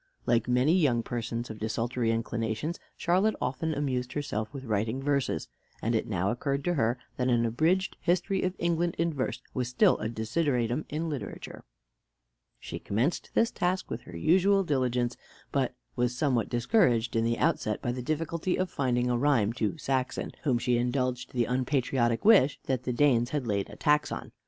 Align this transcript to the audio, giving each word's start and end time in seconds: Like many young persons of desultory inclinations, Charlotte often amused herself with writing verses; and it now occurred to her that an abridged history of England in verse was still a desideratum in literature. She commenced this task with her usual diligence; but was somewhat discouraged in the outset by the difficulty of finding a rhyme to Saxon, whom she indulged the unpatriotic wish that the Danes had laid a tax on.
Like 0.25 0.47
many 0.47 0.73
young 0.75 1.03
persons 1.03 1.51
of 1.51 1.59
desultory 1.59 2.09
inclinations, 2.09 2.79
Charlotte 2.97 3.35
often 3.39 3.75
amused 3.75 4.13
herself 4.13 4.51
with 4.51 4.63
writing 4.65 4.99
verses; 4.99 5.47
and 5.79 5.93
it 5.93 6.07
now 6.07 6.31
occurred 6.31 6.63
to 6.63 6.73
her 6.73 6.97
that 7.17 7.27
an 7.27 7.45
abridged 7.45 7.97
history 8.01 8.41
of 8.41 8.55
England 8.57 8.95
in 8.97 9.13
verse 9.13 9.43
was 9.53 9.67
still 9.67 9.99
a 9.99 10.09
desideratum 10.09 10.85
in 10.89 11.07
literature. 11.07 11.65
She 12.59 12.79
commenced 12.79 13.29
this 13.35 13.51
task 13.51 13.91
with 13.91 14.01
her 14.01 14.17
usual 14.17 14.63
diligence; 14.63 15.17
but 15.51 15.75
was 15.95 16.17
somewhat 16.17 16.49
discouraged 16.49 17.15
in 17.15 17.23
the 17.23 17.37
outset 17.37 17.79
by 17.79 17.91
the 17.91 18.01
difficulty 18.01 18.57
of 18.57 18.71
finding 18.71 19.07
a 19.07 19.15
rhyme 19.19 19.53
to 19.53 19.77
Saxon, 19.77 20.31
whom 20.41 20.57
she 20.57 20.79
indulged 20.79 21.31
the 21.31 21.45
unpatriotic 21.45 22.25
wish 22.25 22.59
that 22.63 22.85
the 22.85 22.91
Danes 22.91 23.29
had 23.29 23.45
laid 23.45 23.69
a 23.69 23.75
tax 23.75 24.11
on. 24.11 24.31